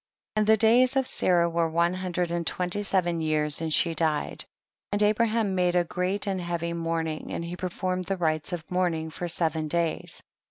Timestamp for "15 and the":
0.37-0.57